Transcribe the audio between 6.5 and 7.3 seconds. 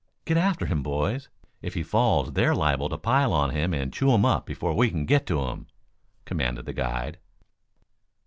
the guide.